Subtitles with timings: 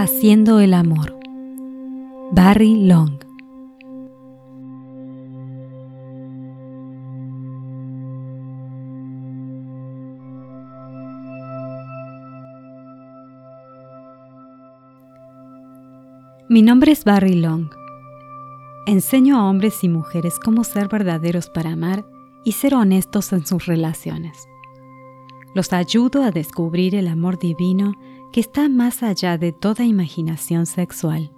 [0.00, 1.18] Haciendo el amor.
[2.30, 3.18] Barry Long.
[16.48, 17.68] Mi nombre es Barry Long.
[18.86, 22.06] Enseño a hombres y mujeres cómo ser verdaderos para amar
[22.44, 24.46] y ser honestos en sus relaciones.
[25.56, 27.94] Los ayudo a descubrir el amor divino
[28.32, 31.32] que está más allá de toda imaginación sexual.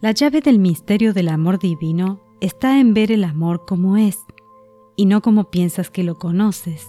[0.00, 4.20] La llave del misterio del amor divino está en ver el amor como es
[4.96, 6.86] y no como piensas que lo conoces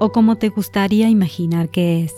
[0.00, 2.14] o como te gustaría imaginar que es.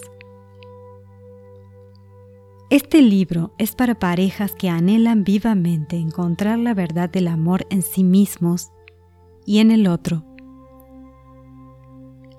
[2.69, 8.05] Este libro es para parejas que anhelan vivamente encontrar la verdad del amor en sí
[8.05, 8.71] mismos
[9.45, 10.25] y en el otro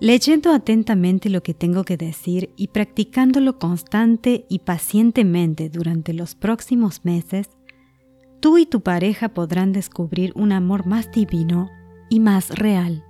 [0.01, 7.05] Leyendo atentamente lo que tengo que decir y practicándolo constante y pacientemente durante los próximos
[7.05, 7.51] meses,
[8.39, 11.69] tú y tu pareja podrán descubrir un amor más divino
[12.09, 13.05] y más real.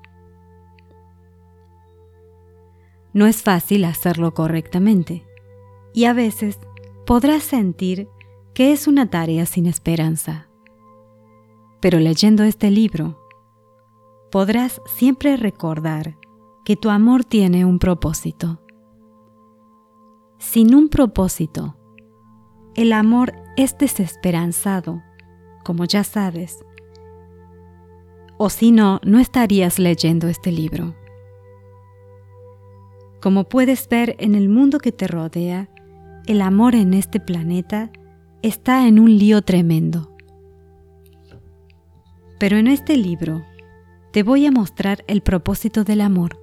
[3.13, 5.25] No es fácil hacerlo correctamente
[5.93, 6.59] y a veces
[7.05, 8.09] podrás sentir
[8.53, 10.49] que es una tarea sin esperanza.
[11.79, 13.17] Pero leyendo este libro,
[14.29, 16.17] podrás siempre recordar
[16.63, 18.61] que tu amor tiene un propósito.
[20.37, 21.77] Sin un propósito,
[22.75, 25.01] el amor es desesperanzado,
[25.63, 26.63] como ya sabes.
[28.37, 30.95] O si no, no estarías leyendo este libro.
[33.21, 35.69] Como puedes ver en el mundo que te rodea,
[36.25, 37.91] el amor en este planeta
[38.41, 40.15] está en un lío tremendo.
[42.39, 43.43] Pero en este libro
[44.11, 46.40] te voy a mostrar el propósito del amor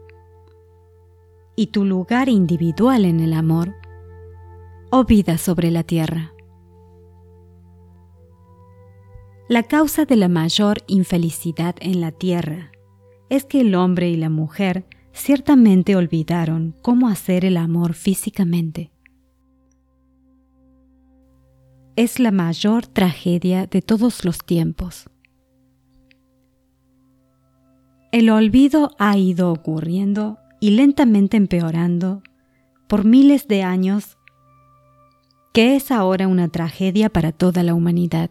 [1.59, 3.75] y tu lugar individual en el amor
[4.92, 6.33] o vida sobre la tierra.
[9.48, 12.71] La causa de la mayor infelicidad en la tierra
[13.28, 18.93] es que el hombre y la mujer ciertamente olvidaron cómo hacer el amor físicamente.
[21.97, 25.11] Es la mayor tragedia de todos los tiempos.
[28.12, 32.22] El olvido ha ido ocurriendo y lentamente empeorando
[32.88, 34.16] por miles de años,
[35.52, 38.30] que es ahora una tragedia para toda la humanidad.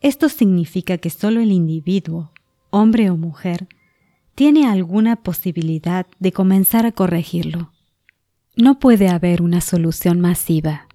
[0.00, 2.32] Esto significa que solo el individuo,
[2.70, 3.66] hombre o mujer,
[4.34, 7.72] tiene alguna posibilidad de comenzar a corregirlo.
[8.56, 10.88] No puede haber una solución masiva.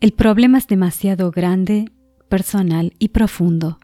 [0.00, 1.90] El problema es demasiado grande,
[2.28, 3.78] personal y profundo.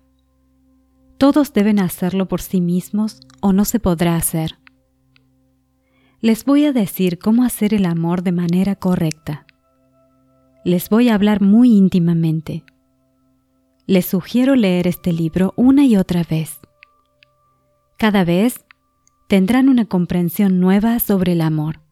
[1.19, 4.59] Todos deben hacerlo por sí mismos o no se podrá hacer
[6.25, 9.45] les voy a decir cómo hacer el amor de manera correcta.
[10.65, 12.65] Les voy a hablar muy íntimamente.
[13.87, 16.61] Les sugiero leer este libro una y otra vez.
[17.99, 18.65] Cada vez
[19.29, 21.84] tendrán una comprensión nueva sobre el amor.